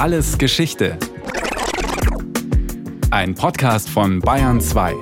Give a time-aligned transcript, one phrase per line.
[0.00, 0.98] Alles Geschichte.
[3.10, 4.94] Ein Podcast von Bayern 2.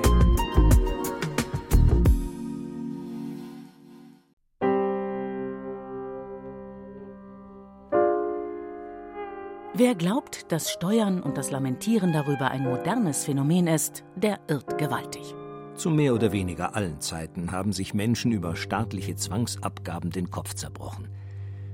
[9.73, 15.33] Wer glaubt, dass Steuern und das Lamentieren darüber ein modernes Phänomen ist, der irrt gewaltig.
[15.75, 21.07] Zu mehr oder weniger allen Zeiten haben sich Menschen über staatliche Zwangsabgaben den Kopf zerbrochen.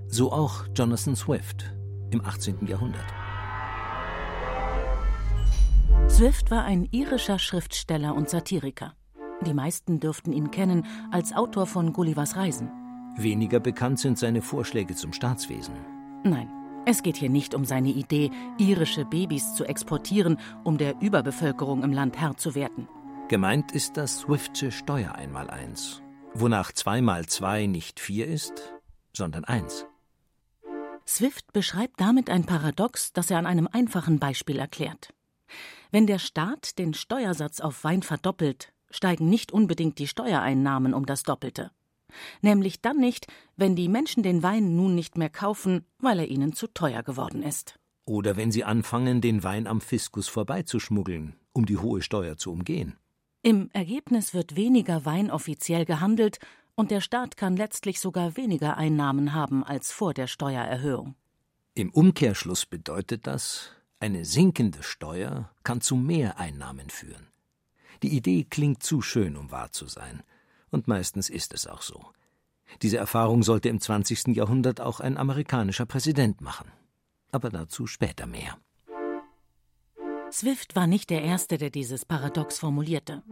[0.08, 1.75] So auch Jonathan Swift
[2.16, 2.66] im 18.
[2.68, 3.06] Jahrhundert.
[6.10, 8.94] Swift war ein irischer Schriftsteller und Satiriker.
[9.46, 12.72] Die meisten dürften ihn kennen als Autor von Gullivers Reisen.
[13.18, 15.76] Weniger bekannt sind seine Vorschläge zum Staatswesen.
[16.24, 16.50] Nein,
[16.86, 21.92] es geht hier nicht um seine Idee, irische Babys zu exportieren, um der Überbevölkerung im
[21.92, 22.88] Land Herr zu werden.
[23.28, 26.02] Gemeint ist das Swiftsche Steuereinmaleins,
[26.34, 28.74] wonach zwei mal zwei nicht vier ist,
[29.14, 29.86] sondern eins.
[31.08, 35.14] Swift beschreibt damit ein Paradox, das er an einem einfachen Beispiel erklärt.
[35.92, 41.24] Wenn der Staat den Steuersatz auf Wein verdoppelt, steigen nicht unbedingt die Steuereinnahmen um das
[41.24, 41.72] Doppelte.
[42.42, 46.54] Nämlich dann nicht, wenn die Menschen den Wein nun nicht mehr kaufen, weil er ihnen
[46.54, 47.78] zu teuer geworden ist.
[48.06, 52.96] Oder wenn sie anfangen, den Wein am Fiskus vorbeizuschmuggeln, um die hohe Steuer zu umgehen.
[53.42, 56.40] Im Ergebnis wird weniger Wein offiziell gehandelt
[56.76, 61.16] und der Staat kann letztlich sogar weniger Einnahmen haben als vor der Steuererhöhung.
[61.74, 67.28] Im Umkehrschluss bedeutet das, eine sinkende Steuer kann zu mehr Einnahmen führen.
[68.04, 70.24] Die Idee klingt zu schön, um wahr zu sein,
[70.70, 72.06] und meistens ist es auch so.
[72.82, 74.36] Diese Erfahrung sollte im 20.
[74.36, 76.72] Jahrhundert auch ein amerikanischer Präsident machen.
[77.32, 78.58] Aber dazu später mehr.
[80.32, 83.24] Swift war nicht der Erste, der dieses Paradox formulierte.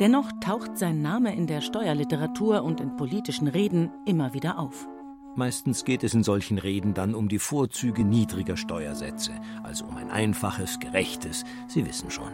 [0.00, 4.88] Dennoch taucht sein Name in der Steuerliteratur und in politischen Reden immer wieder auf.
[5.34, 10.10] Meistens geht es in solchen Reden dann um die Vorzüge niedriger Steuersätze, also um ein
[10.10, 12.32] einfaches, gerechtes, Sie wissen schon.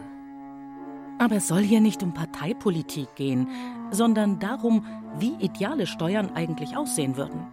[1.17, 3.47] Aber es soll hier nicht um Parteipolitik gehen,
[3.91, 4.85] sondern darum,
[5.17, 7.47] wie ideale Steuern eigentlich aussehen würden.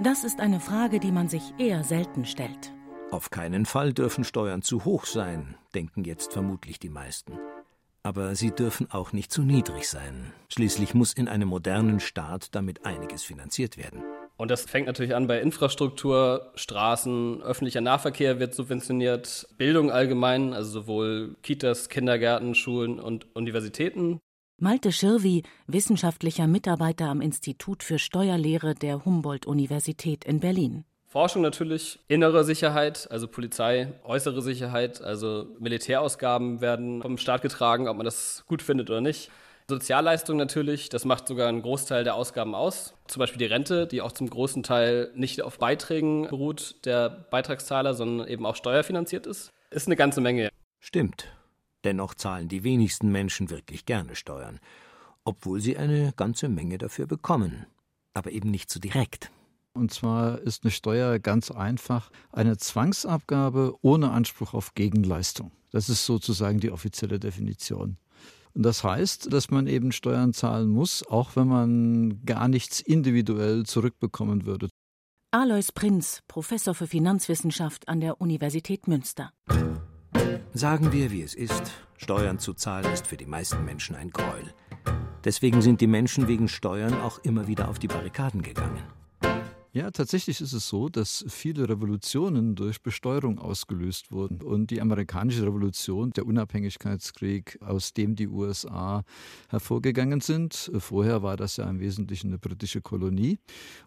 [0.00, 2.72] Das ist eine Frage, die man sich eher selten stellt.
[3.10, 7.32] Auf keinen Fall dürfen Steuern zu hoch sein, denken jetzt vermutlich die meisten.
[8.06, 10.32] Aber sie dürfen auch nicht zu niedrig sein.
[10.52, 14.04] Schließlich muss in einem modernen Staat damit einiges finanziert werden.
[14.36, 20.70] Und das fängt natürlich an bei Infrastruktur, Straßen, öffentlicher Nahverkehr wird subventioniert, Bildung allgemein, also
[20.70, 24.20] sowohl Kitas, Kindergärten, Schulen und Universitäten.
[24.60, 30.84] Malte Schirvi, wissenschaftlicher Mitarbeiter am Institut für Steuerlehre der Humboldt-Universität in Berlin.
[31.14, 37.96] Forschung natürlich, innere Sicherheit, also Polizei, äußere Sicherheit, also Militärausgaben werden vom Staat getragen, ob
[37.96, 39.30] man das gut findet oder nicht.
[39.68, 42.94] Sozialleistung natürlich, das macht sogar einen Großteil der Ausgaben aus.
[43.06, 47.94] Zum Beispiel die Rente, die auch zum großen Teil nicht auf Beiträgen beruht der Beitragszahler,
[47.94, 49.52] sondern eben auch steuerfinanziert ist.
[49.70, 50.48] Ist eine ganze Menge.
[50.80, 51.28] Stimmt.
[51.84, 54.58] Dennoch zahlen die wenigsten Menschen wirklich gerne Steuern,
[55.22, 57.66] obwohl sie eine ganze Menge dafür bekommen.
[58.14, 59.30] Aber eben nicht so direkt.
[59.74, 65.50] Und zwar ist eine Steuer ganz einfach eine Zwangsabgabe ohne Anspruch auf Gegenleistung.
[65.72, 67.98] Das ist sozusagen die offizielle Definition.
[68.54, 73.66] Und das heißt, dass man eben Steuern zahlen muss, auch wenn man gar nichts individuell
[73.66, 74.68] zurückbekommen würde.
[75.32, 79.32] Alois Prinz, Professor für Finanzwissenschaft an der Universität Münster.
[80.52, 81.72] Sagen wir, wie es ist.
[81.96, 84.54] Steuern zu zahlen ist für die meisten Menschen ein Gräuel.
[85.24, 88.84] Deswegen sind die Menschen wegen Steuern auch immer wieder auf die Barrikaden gegangen.
[89.76, 94.40] Ja, tatsächlich ist es so, dass viele Revolutionen durch Besteuerung ausgelöst wurden.
[94.40, 99.02] Und die amerikanische Revolution, der Unabhängigkeitskrieg, aus dem die USA
[99.48, 103.40] hervorgegangen sind, vorher war das ja im Wesentlichen eine britische Kolonie.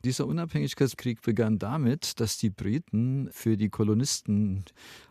[0.04, 4.66] Dieser Unabhängigkeitskrieg begann damit, dass die Briten für die Kolonisten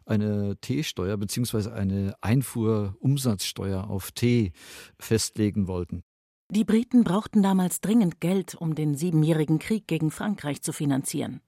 [0.04, 1.70] eine Teesteuer bzw.
[1.70, 4.52] eine Einfuhrumsatzsteuer auf Tee
[4.98, 6.02] festlegen wollten.
[6.48, 11.40] Die Briten brauchten damals dringend Geld, um den Siebenjährigen Krieg gegen Frankreich zu finanzieren.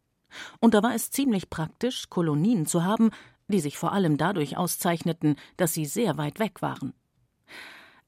[0.61, 3.11] Und da war es ziemlich praktisch, Kolonien zu haben,
[3.47, 6.93] die sich vor allem dadurch auszeichneten, dass sie sehr weit weg waren.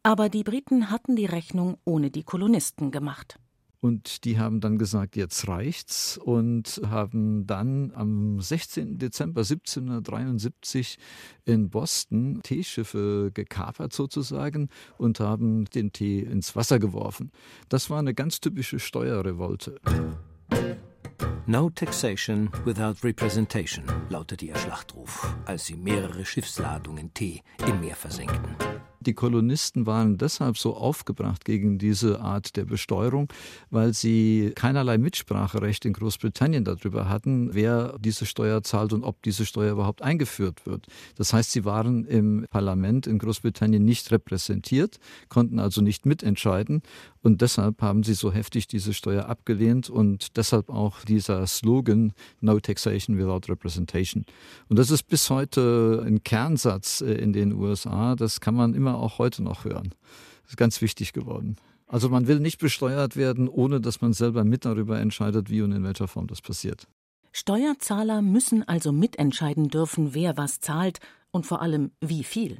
[0.02, 3.38] Aber die Briten hatten die Rechnung ohne die Kolonisten gemacht.
[3.80, 8.98] Und die haben dann gesagt, jetzt reicht's und haben dann am 16.
[8.98, 10.98] Dezember 1773
[11.46, 14.68] in Boston Teeschiffe gekapert sozusagen
[14.98, 17.32] und haben den Tee ins Wasser geworfen.
[17.70, 19.80] Das war eine ganz typische Steuerrevolte.
[21.46, 28.56] No taxation without representation lautete ihr Schlachtruf, als sie mehrere Schiffsladungen Tee im Meer versenkten.
[29.00, 33.32] Die Kolonisten waren deshalb so aufgebracht gegen diese Art der Besteuerung,
[33.70, 39.46] weil sie keinerlei Mitspracherecht in Großbritannien darüber hatten, wer diese Steuer zahlt und ob diese
[39.46, 40.86] Steuer überhaupt eingeführt wird.
[41.16, 44.98] Das heißt, sie waren im Parlament in Großbritannien nicht repräsentiert,
[45.30, 46.82] konnten also nicht mitentscheiden
[47.22, 52.58] und deshalb haben sie so heftig diese Steuer abgelehnt und deshalb auch dieser Slogan No
[52.58, 54.24] Taxation without Representation.
[54.68, 58.16] Und das ist bis heute ein Kernsatz äh, in den USA.
[58.16, 59.90] Das kann man immer auch heute noch hören.
[60.42, 61.56] Das ist ganz wichtig geworden.
[61.86, 65.72] Also man will nicht besteuert werden, ohne dass man selber mit darüber entscheidet, wie und
[65.72, 66.86] in welcher Form das passiert.
[67.32, 71.00] Steuerzahler müssen also mitentscheiden dürfen, wer was zahlt
[71.30, 72.58] und vor allem wie viel.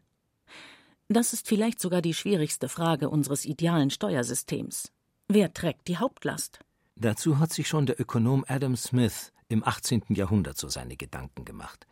[1.13, 4.93] Das ist vielleicht sogar die schwierigste Frage unseres idealen Steuersystems.
[5.27, 6.61] Wer trägt die Hauptlast?
[6.95, 10.03] Dazu hat sich schon der Ökonom Adam Smith im 18.
[10.11, 11.89] Jahrhundert so seine Gedanken gemacht.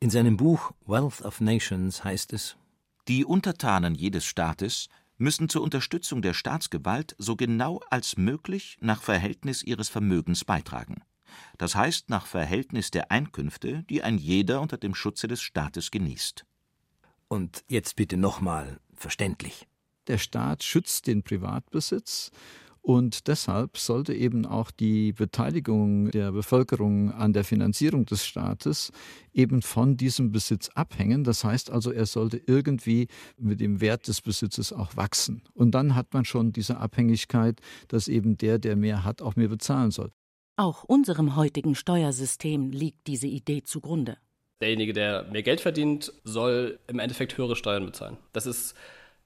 [0.00, 2.56] In seinem Buch Wealth of Nations heißt es
[3.06, 4.88] Die Untertanen jedes Staates
[5.18, 11.04] müssen zur Unterstützung der Staatsgewalt so genau als möglich nach Verhältnis ihres Vermögens beitragen.
[11.58, 16.44] Das heißt nach Verhältnis der Einkünfte, die ein jeder unter dem Schutze des Staates genießt.
[17.28, 19.66] Und jetzt bitte nochmal verständlich.
[20.06, 22.30] Der Staat schützt den Privatbesitz
[22.88, 28.92] und deshalb sollte eben auch die Beteiligung der Bevölkerung an der Finanzierung des Staates
[29.34, 31.22] eben von diesem Besitz abhängen.
[31.22, 35.42] Das heißt also, er sollte irgendwie mit dem Wert des Besitzes auch wachsen.
[35.52, 39.48] Und dann hat man schon diese Abhängigkeit, dass eben der, der mehr hat, auch mehr
[39.48, 40.10] bezahlen soll.
[40.56, 44.16] Auch unserem heutigen Steuersystem liegt diese Idee zugrunde.
[44.60, 48.16] Derjenige, der mehr Geld verdient, soll im Endeffekt höhere Steuern bezahlen.
[48.32, 48.76] Das ist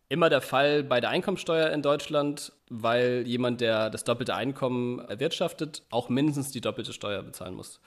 [0.09, 5.85] immer der Fall bei der Einkommensteuer in Deutschland, weil jemand, der das doppelte Einkommen erwirtschaftet,
[5.91, 7.81] auch mindestens die doppelte Steuer bezahlen muss.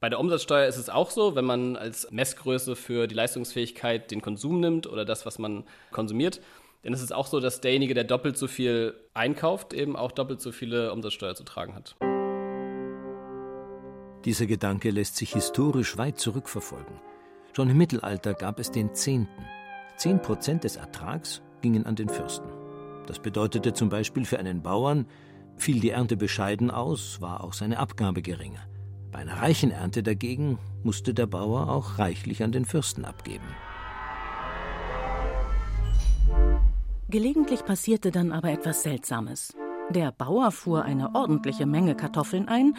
[0.00, 4.22] Bei der Umsatzsteuer ist es auch so, wenn man als Messgröße für die Leistungsfähigkeit den
[4.22, 6.40] Konsum nimmt oder das, was man konsumiert,
[6.82, 10.40] dann ist es auch so, dass derjenige, der doppelt so viel einkauft, eben auch doppelt
[10.40, 11.96] so viele Umsatzsteuer zu tragen hat.
[14.26, 16.96] Dieser Gedanke lässt sich historisch weit zurückverfolgen.
[17.52, 19.44] Schon im Mittelalter gab es den Zehnten.
[19.96, 22.48] Zehn Prozent des Ertrags gingen an den Fürsten.
[23.06, 25.06] Das bedeutete zum Beispiel für einen Bauern,
[25.56, 28.66] fiel die Ernte bescheiden aus, war auch seine Abgabe geringer.
[29.12, 33.46] Bei einer reichen Ernte dagegen musste der Bauer auch reichlich an den Fürsten abgeben.
[37.08, 39.54] Gelegentlich passierte dann aber etwas Seltsames.
[39.90, 42.74] Der Bauer fuhr eine ordentliche Menge Kartoffeln ein,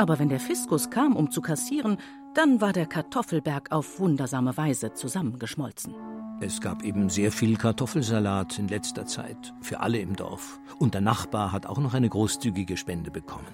[0.00, 1.98] aber wenn der Fiskus kam, um zu kassieren,
[2.32, 5.94] dann war der Kartoffelberg auf wundersame Weise zusammengeschmolzen.
[6.40, 10.58] Es gab eben sehr viel Kartoffelsalat in letzter Zeit für alle im Dorf.
[10.78, 13.52] Und der Nachbar hat auch noch eine großzügige Spende bekommen.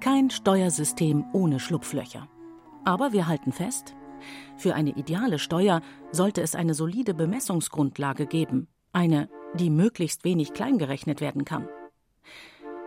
[0.00, 2.28] Kein Steuersystem ohne Schlupflöcher.
[2.84, 3.94] Aber wir halten fest,
[4.58, 5.80] für eine ideale Steuer
[6.12, 11.66] sollte es eine solide Bemessungsgrundlage geben, eine, die möglichst wenig kleingerechnet werden kann.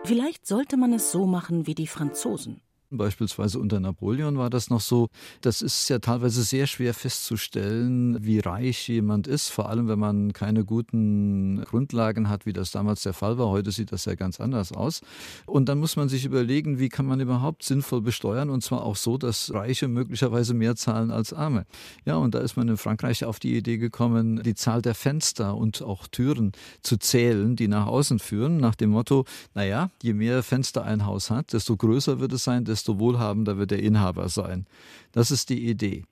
[0.06, 2.60] Vielleicht sollte man es so machen wie die Franzosen.
[2.96, 5.08] Beispielsweise unter Napoleon war das noch so.
[5.40, 10.32] Das ist ja teilweise sehr schwer festzustellen, wie reich jemand ist, vor allem wenn man
[10.32, 13.48] keine guten Grundlagen hat, wie das damals der Fall war.
[13.48, 15.00] Heute sieht das ja ganz anders aus.
[15.46, 18.96] Und dann muss man sich überlegen, wie kann man überhaupt sinnvoll besteuern und zwar auch
[18.96, 21.66] so, dass Reiche möglicherweise mehr zahlen als Arme.
[22.04, 25.56] Ja, und da ist man in Frankreich auf die Idee gekommen, die Zahl der Fenster
[25.56, 26.52] und auch Türen
[26.82, 29.24] zu zählen, die nach außen führen, nach dem Motto,
[29.54, 33.56] naja, je mehr Fenster ein Haus hat, desto größer wird es sein, desto desto wohlhabender
[33.56, 34.66] wird der Inhaber sein.
[35.12, 36.04] Das ist die Idee.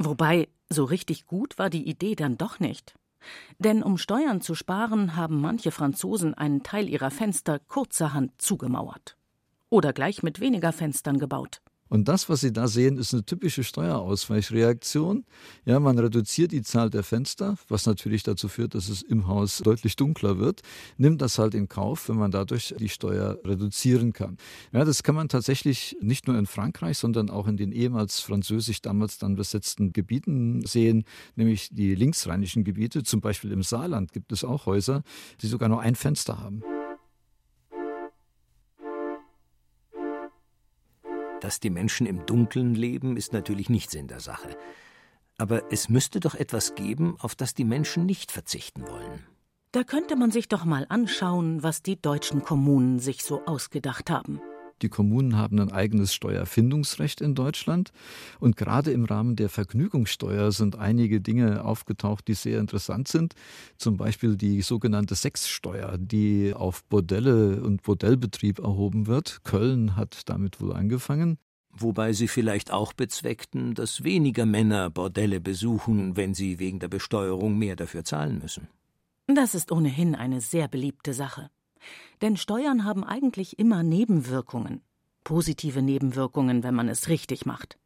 [0.00, 2.96] Wobei, so richtig gut war die Idee dann doch nicht.
[3.60, 9.16] Denn um Steuern zu sparen, haben manche Franzosen einen Teil ihrer Fenster kurzerhand zugemauert.
[9.70, 11.60] Oder gleich mit weniger Fenstern gebaut.
[11.88, 15.24] Und das, was Sie da sehen, ist eine typische Steuerausweichreaktion.
[15.64, 19.58] Ja, man reduziert die Zahl der Fenster, was natürlich dazu führt, dass es im Haus
[19.58, 20.62] deutlich dunkler wird,
[20.96, 24.36] nimmt das halt in Kauf, wenn man dadurch die Steuer reduzieren kann.
[24.72, 28.82] Ja, das kann man tatsächlich nicht nur in Frankreich, sondern auch in den ehemals französisch
[28.82, 31.04] damals dann besetzten Gebieten sehen,
[31.36, 33.02] nämlich die linksrheinischen Gebiete.
[33.02, 35.02] Zum Beispiel im Saarland gibt es auch Häuser,
[35.42, 36.62] die sogar nur ein Fenster haben.
[41.40, 44.56] Dass die Menschen im Dunkeln leben, ist natürlich nicht Sinn der Sache.
[45.38, 49.26] Aber es müsste doch etwas geben, auf das die Menschen nicht verzichten wollen.
[49.72, 54.40] Da könnte man sich doch mal anschauen, was die deutschen Kommunen sich so ausgedacht haben.
[54.82, 57.92] Die Kommunen haben ein eigenes Steuerfindungsrecht in Deutschland.
[58.40, 63.34] Und gerade im Rahmen der Vergnügungssteuer sind einige Dinge aufgetaucht, die sehr interessant sind.
[63.78, 69.44] Zum Beispiel die sogenannte Sexsteuer, die auf Bordelle und Bordellbetrieb erhoben wird.
[69.44, 71.38] Köln hat damit wohl angefangen.
[71.78, 77.58] wobei sie vielleicht auch bezweckten, dass weniger Männer Bordelle besuchen, wenn sie wegen der Besteuerung
[77.58, 78.68] mehr dafür zahlen müssen.
[79.26, 81.50] Das ist ohnehin eine sehr beliebte Sache.
[82.22, 84.82] Denn Steuern haben eigentlich immer Nebenwirkungen,
[85.24, 87.78] positive Nebenwirkungen, wenn man es richtig macht.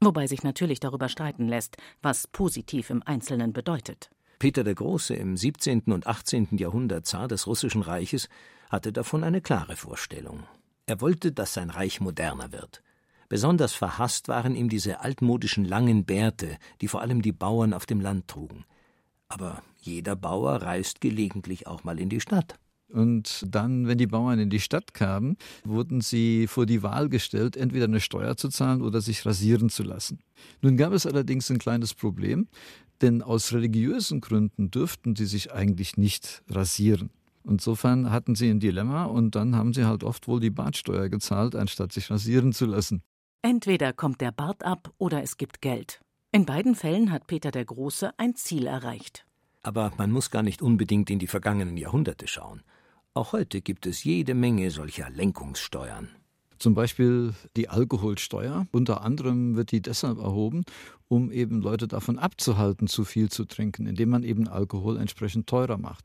[0.00, 4.10] Wobei sich natürlich darüber streiten lässt, was positiv im Einzelnen bedeutet.
[4.38, 5.82] Peter der Große im 17.
[5.92, 6.48] und 18.
[6.52, 8.28] Jahrhundert Zar des Russischen Reiches
[8.70, 10.44] hatte davon eine klare Vorstellung.
[10.86, 12.82] Er wollte, dass sein Reich moderner wird.
[13.28, 18.00] Besonders verhasst waren ihm diese altmodischen langen Bärte, die vor allem die Bauern auf dem
[18.00, 18.64] Land trugen.
[19.28, 22.58] Aber jeder Bauer reist gelegentlich auch mal in die Stadt.
[22.92, 27.56] Und dann, wenn die Bauern in die Stadt kamen, wurden sie vor die Wahl gestellt,
[27.56, 30.20] entweder eine Steuer zu zahlen oder sich rasieren zu lassen.
[30.60, 32.48] Nun gab es allerdings ein kleines Problem,
[33.00, 37.10] denn aus religiösen Gründen dürften sie sich eigentlich nicht rasieren.
[37.44, 41.56] Insofern hatten sie ein Dilemma und dann haben sie halt oft wohl die Bartsteuer gezahlt,
[41.56, 43.02] anstatt sich rasieren zu lassen.
[43.42, 46.00] Entweder kommt der Bart ab oder es gibt Geld.
[46.32, 49.24] In beiden Fällen hat Peter der Große ein Ziel erreicht.
[49.62, 52.62] Aber man muss gar nicht unbedingt in die vergangenen Jahrhunderte schauen.
[53.12, 56.08] Auch heute gibt es jede Menge solcher Lenkungssteuern.
[56.58, 58.68] Zum Beispiel die Alkoholsteuer.
[58.70, 60.64] Unter anderem wird die deshalb erhoben,
[61.10, 65.76] um eben Leute davon abzuhalten, zu viel zu trinken, indem man eben Alkohol entsprechend teurer
[65.76, 66.04] macht.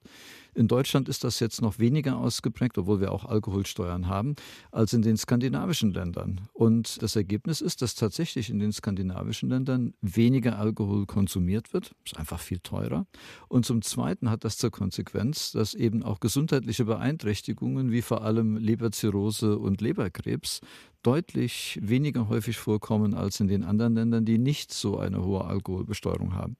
[0.56, 4.36] In Deutschland ist das jetzt noch weniger ausgeprägt, obwohl wir auch Alkoholsteuern haben,
[4.72, 6.48] als in den skandinavischen Ländern.
[6.54, 11.94] Und das Ergebnis ist, dass tatsächlich in den skandinavischen Ländern weniger Alkohol konsumiert wird.
[12.04, 13.06] Ist einfach viel teurer.
[13.48, 18.58] Und zum Zweiten hat das zur Konsequenz, dass eben auch gesundheitliche Beeinträchtigungen wie vor allem
[18.58, 20.62] Leberzirrhose und Leberkrebs
[21.06, 26.34] deutlich weniger häufig vorkommen als in den anderen Ländern, die nicht so eine hohe Alkoholbesteuerung
[26.34, 26.58] haben.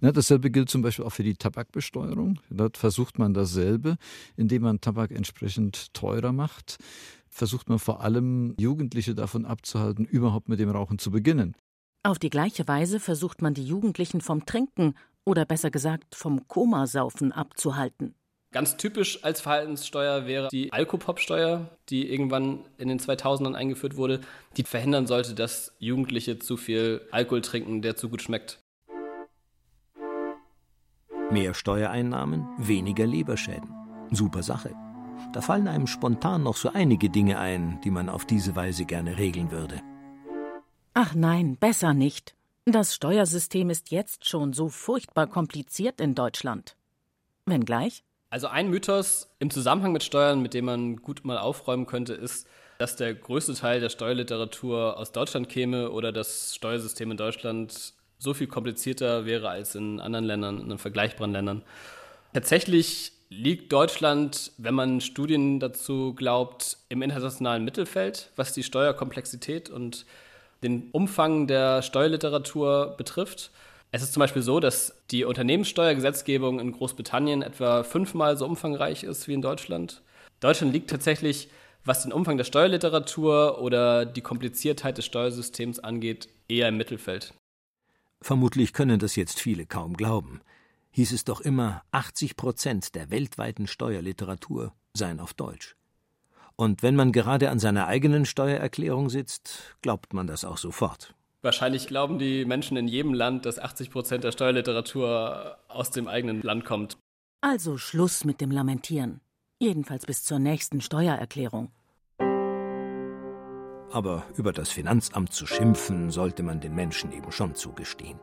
[0.00, 2.40] Ja, dasselbe gilt zum Beispiel auch für die Tabakbesteuerung.
[2.50, 3.96] Dort versucht man dasselbe,
[4.36, 6.78] indem man Tabak entsprechend teurer macht.
[7.28, 11.54] Versucht man vor allem Jugendliche davon abzuhalten, überhaupt mit dem Rauchen zu beginnen.
[12.02, 17.32] Auf die gleiche Weise versucht man die Jugendlichen vom Trinken oder besser gesagt vom Komasaufen
[17.32, 18.14] abzuhalten.
[18.54, 24.20] Ganz typisch als Verhaltenssteuer wäre die Alkopop-Steuer, die irgendwann in den 2000ern eingeführt wurde,
[24.56, 28.60] die verhindern sollte, dass Jugendliche zu viel Alkohol trinken, der zu gut schmeckt.
[31.32, 33.68] Mehr Steuereinnahmen, weniger Leberschäden.
[34.12, 34.72] Super Sache.
[35.32, 39.18] Da fallen einem spontan noch so einige Dinge ein, die man auf diese Weise gerne
[39.18, 39.80] regeln würde.
[40.92, 42.36] Ach nein, besser nicht.
[42.66, 46.76] Das Steuersystem ist jetzt schon so furchtbar kompliziert in Deutschland.
[47.46, 48.04] Wenngleich?
[48.34, 52.48] Also ein Mythos im Zusammenhang mit Steuern, mit dem man gut mal aufräumen könnte, ist,
[52.78, 58.34] dass der größte Teil der Steuerliteratur aus Deutschland käme oder das Steuersystem in Deutschland so
[58.34, 61.62] viel komplizierter wäre als in anderen Ländern, in vergleichbaren Ländern.
[62.32, 70.06] Tatsächlich liegt Deutschland, wenn man Studien dazu glaubt, im internationalen Mittelfeld, was die Steuerkomplexität und
[70.64, 73.52] den Umfang der Steuerliteratur betrifft.
[73.94, 79.28] Es ist zum Beispiel so, dass die Unternehmenssteuergesetzgebung in Großbritannien etwa fünfmal so umfangreich ist
[79.28, 80.02] wie in Deutschland.
[80.40, 81.48] Deutschland liegt tatsächlich,
[81.84, 87.34] was den Umfang der Steuerliteratur oder die Kompliziertheit des Steuersystems angeht, eher im Mittelfeld.
[88.20, 90.40] Vermutlich können das jetzt viele kaum glauben.
[90.90, 95.76] Hieß es doch immer, 80 Prozent der weltweiten Steuerliteratur seien auf Deutsch.
[96.56, 101.14] Und wenn man gerade an seiner eigenen Steuererklärung sitzt, glaubt man das auch sofort.
[101.44, 106.40] Wahrscheinlich glauben die Menschen in jedem Land, dass 80 Prozent der Steuerliteratur aus dem eigenen
[106.40, 106.96] Land kommt.
[107.42, 109.20] Also Schluss mit dem Lamentieren.
[109.58, 111.70] Jedenfalls bis zur nächsten Steuererklärung.
[113.92, 118.18] Aber über das Finanzamt zu schimpfen, sollte man den Menschen eben schon zugestehen.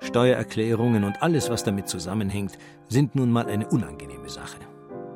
[0.00, 4.60] Steuererklärungen und alles, was damit zusammenhängt, sind nun mal eine unangenehme Sache.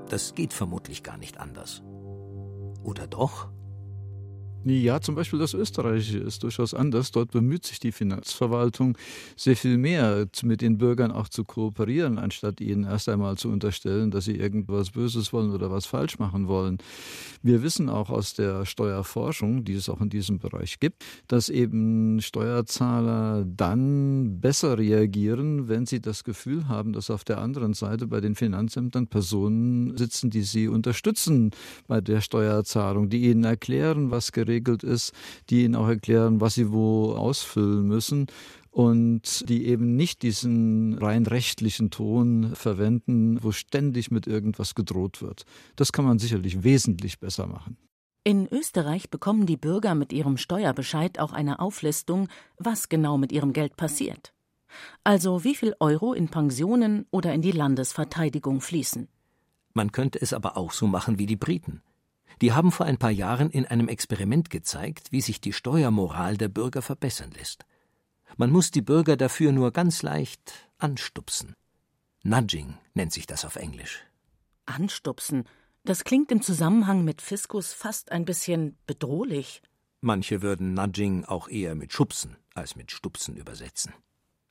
[0.09, 1.85] Das geht vermutlich gar nicht anders.
[2.83, 3.49] Oder doch?
[4.69, 7.13] Ja, zum Beispiel das Österreichische ist durchaus anders.
[7.13, 8.99] Dort bemüht sich die Finanzverwaltung
[9.37, 14.11] sehr viel mehr, mit den Bürgern auch zu kooperieren, anstatt ihnen erst einmal zu unterstellen,
[14.11, 16.79] dass sie irgendwas Böses wollen oder was falsch machen wollen.
[17.45, 22.21] Wir wissen auch aus der Steuerforschung, die es auch in diesem Bereich gibt, dass eben
[22.21, 28.21] Steuerzahler dann besser reagieren, wenn sie das Gefühl haben, dass auf der anderen Seite bei
[28.21, 31.53] den Finanzämtern Personen sitzen, die sie unterstützen
[31.87, 35.13] bei der Steuerzahlung, die ihnen erklären, was geregelt geregelt ist,
[35.51, 38.27] die ihnen auch erklären, was sie wo ausfüllen müssen
[38.71, 45.45] und die eben nicht diesen rein rechtlichen Ton verwenden, wo ständig mit irgendwas gedroht wird.
[45.77, 47.77] Das kann man sicherlich wesentlich besser machen.
[48.25, 53.53] In Österreich bekommen die Bürger mit ihrem Steuerbescheid auch eine Auflistung, was genau mit ihrem
[53.53, 54.33] Geld passiert.
[55.05, 59.09] Also wie viel Euro in Pensionen oder in die Landesverteidigung fließen.
[59.75, 61.83] Man könnte es aber auch so machen wie die Briten.
[62.43, 66.49] Die haben vor ein paar Jahren in einem Experiment gezeigt, wie sich die Steuermoral der
[66.49, 67.65] Bürger verbessern lässt.
[68.37, 71.55] Man muss die Bürger dafür nur ganz leicht anstupsen.
[72.23, 74.05] Nudging nennt sich das auf Englisch.
[74.67, 75.45] Anstupsen?
[75.85, 79.63] Das klingt im Zusammenhang mit Fiskus fast ein bisschen bedrohlich.
[80.01, 83.93] Manche würden Nudging auch eher mit Schubsen als mit Stupsen übersetzen.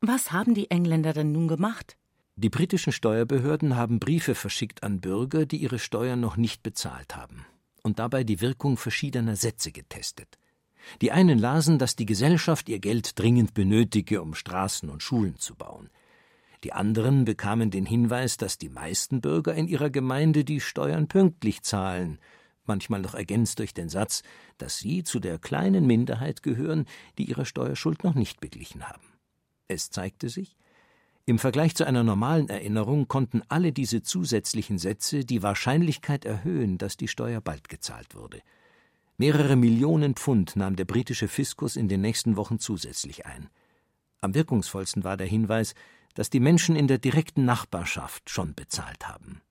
[0.01, 1.97] Was haben die Engländer denn nun gemacht?
[2.35, 7.45] Die britischen Steuerbehörden haben Briefe verschickt an Bürger, die ihre Steuern noch nicht bezahlt haben,
[7.85, 10.39] und dabei die Wirkung verschiedener Sätze getestet.
[11.01, 15.53] Die einen lasen, dass die Gesellschaft ihr Geld dringend benötige, um Straßen und Schulen zu
[15.53, 15.91] bauen.
[16.63, 21.61] Die anderen bekamen den Hinweis, dass die meisten Bürger in ihrer Gemeinde die Steuern pünktlich
[21.61, 22.17] zahlen,
[22.63, 24.23] manchmal noch ergänzt durch den Satz,
[24.57, 26.85] dass sie zu der kleinen Minderheit gehören,
[27.19, 29.13] die ihre Steuerschuld noch nicht beglichen haben.
[29.67, 30.57] Es zeigte sich,
[31.27, 36.97] im Vergleich zu einer normalen Erinnerung konnten alle diese zusätzlichen Sätze die Wahrscheinlichkeit erhöhen, dass
[36.97, 38.41] die Steuer bald gezahlt wurde.
[39.17, 43.49] Mehrere Millionen Pfund nahm der britische Fiskus in den nächsten Wochen zusätzlich ein.
[44.21, 45.73] Am wirkungsvollsten war der Hinweis,
[46.13, 49.41] dass die Menschen in der direkten Nachbarschaft schon bezahlt haben.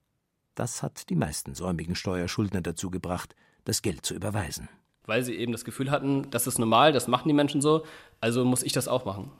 [0.55, 4.69] Das hat die meisten säumigen Steuerschuldner dazu gebracht, das Geld zu überweisen.
[5.03, 7.85] Weil sie eben das Gefühl hatten, das ist normal, das machen die Menschen so,
[8.21, 9.31] also muss ich das auch machen.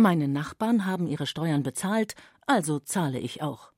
[0.00, 2.14] Meine Nachbarn haben ihre Steuern bezahlt,
[2.46, 3.72] also zahle ich auch.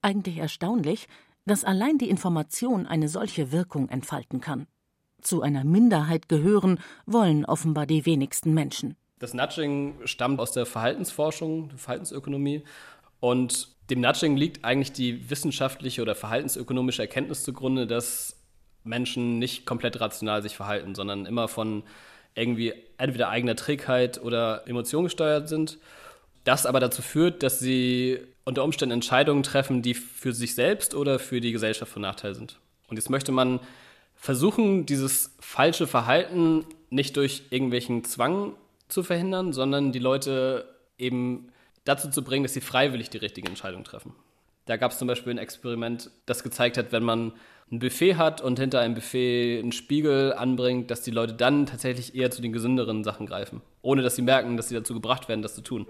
[0.00, 1.06] Eigentlich erstaunlich,
[1.46, 4.66] dass allein die Information eine solche Wirkung entfalten kann.
[5.20, 8.96] Zu einer Minderheit gehören wollen offenbar die wenigsten Menschen.
[9.20, 12.64] Das Nudging stammt aus der Verhaltensforschung, der Verhaltensökonomie.
[13.20, 18.42] Und dem Nudging liegt eigentlich die wissenschaftliche oder verhaltensökonomische Erkenntnis zugrunde, dass
[18.82, 21.84] Menschen nicht komplett rational sich verhalten, sondern immer von
[22.34, 25.78] irgendwie entweder eigener Trägheit oder Emotion gesteuert sind.
[26.44, 31.18] Das aber dazu führt, dass sie unter Umständen Entscheidungen treffen, die für sich selbst oder
[31.18, 32.58] für die Gesellschaft von Nachteil sind.
[32.88, 33.60] Und jetzt möchte man
[34.16, 38.54] versuchen, dieses falsche Verhalten nicht durch irgendwelchen Zwang
[38.88, 41.48] zu verhindern, sondern die Leute eben
[41.84, 44.14] dazu zu bringen, dass sie freiwillig die richtige Entscheidung treffen.
[44.66, 47.32] Da gab es zum Beispiel ein Experiment, das gezeigt hat, wenn man
[47.70, 52.14] ein Buffet hat und hinter einem Buffet einen Spiegel anbringt, dass die Leute dann tatsächlich
[52.14, 55.42] eher zu den gesünderen Sachen greifen, ohne dass sie merken, dass sie dazu gebracht werden,
[55.42, 55.86] das zu tun.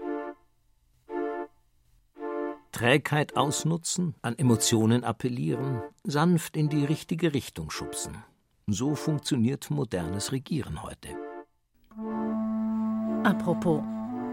[2.71, 8.17] Trägheit ausnutzen, an Emotionen appellieren, sanft in die richtige Richtung schubsen.
[8.67, 11.09] So funktioniert modernes Regieren heute.
[13.23, 13.83] Apropos,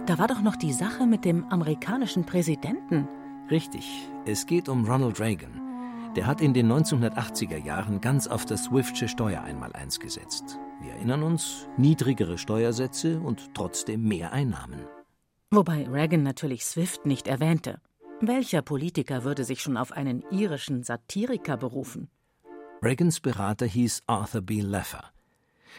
[0.07, 3.07] da war doch noch die Sache mit dem amerikanischen Präsidenten.
[3.51, 3.87] Richtig,
[4.25, 5.70] es geht um Ronald Reagan.
[6.17, 10.59] Der hat in den 1980er Jahren ganz auf das Swiftsche Steuereinmaleins gesetzt.
[10.83, 14.81] Wir erinnern uns, niedrigere Steuersätze und trotzdem mehr Einnahmen.
[15.53, 17.81] Wobei Reagan natürlich Swift nicht erwähnte.
[18.21, 22.09] Welcher Politiker würde sich schon auf einen irischen Satiriker berufen?
[22.83, 24.63] Reagans Berater hieß Arthur B.
[24.63, 25.05] Leffer.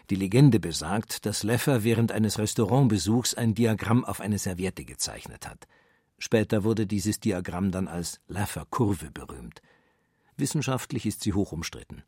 [0.10, 5.67] Die Legende besagt, dass Leffer während eines Restaurantbesuchs ein Diagramm auf eine Serviette gezeichnet hat.
[6.20, 9.62] Später wurde dieses Diagramm dann als Laffer-Kurve berühmt.
[10.41, 12.04] Wissenschaftlich ist sie hoch umstritten.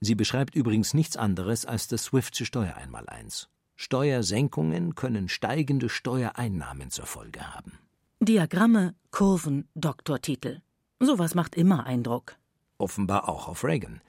[0.00, 3.48] Sie beschreibt übrigens nichts anderes als das Swiftsche Steuereinmaleins.
[3.76, 7.78] Steuersenkungen können steigende Steuereinnahmen zur Folge haben.
[8.20, 10.62] Diagramme, Kurven, Doktortitel.
[10.98, 12.36] Sowas macht immer Eindruck.
[12.78, 14.00] Offenbar auch auf Reagan.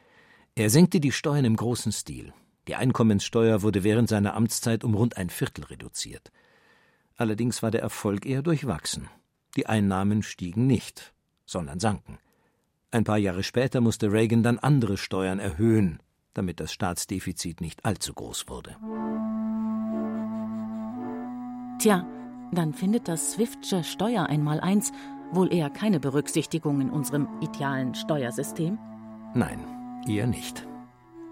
[0.56, 2.34] Er senkte die Steuern im großen Stil.
[2.68, 6.32] Die Einkommenssteuer wurde während seiner Amtszeit um rund ein Viertel reduziert.
[7.18, 9.10] Allerdings war der Erfolg eher durchwachsen.
[9.56, 11.14] Die Einnahmen stiegen nicht,
[11.46, 12.20] sondern sanken.
[12.92, 16.00] Ein paar Jahre später musste Reagan dann andere Steuern erhöhen,
[16.34, 18.78] damit das Staatsdefizit nicht allzu groß wurde.
[21.80, 22.08] Tja,
[22.52, 24.92] dann findet das Swiftsche Steuereinmaleins
[25.32, 28.78] wohl eher keine Berücksichtigung in unserem idealen Steuersystem?
[29.34, 29.60] Nein,
[30.08, 30.66] eher nicht.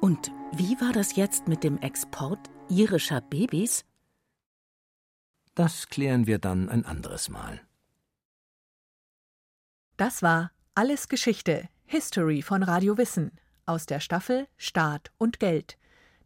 [0.02, 3.86] Und wie war das jetzt mit dem Export irischer Babys?
[5.56, 7.62] Das klären wir dann ein anderes Mal.
[9.96, 13.31] Das war Alles Geschichte, History von Radio Wissen
[13.67, 15.77] aus der Staffel Staat und Geld.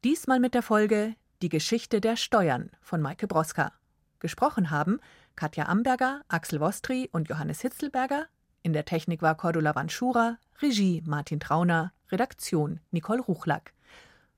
[0.05, 3.73] Diesmal mit der Folge Die Geschichte der Steuern von Maike Broska.
[4.19, 5.01] Gesprochen haben
[5.35, 8.27] Katja Amberger, Axel Wostri und Johannes Hitzelberger.
[8.63, 13.73] In der Technik war Cordula Vanschura, Regie Martin Trauner, Redaktion Nicole Ruchlack.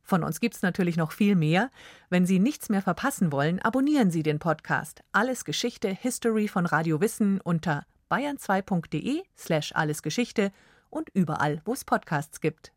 [0.01, 1.69] Von uns gibt's natürlich noch viel mehr.
[2.09, 6.99] Wenn Sie nichts mehr verpassen wollen, abonnieren Sie den Podcast Alles Geschichte History von Radio
[6.99, 10.51] Wissen unter bayern2.de slash allesgeschichte
[10.89, 12.71] und überall, wo es Podcasts gibt.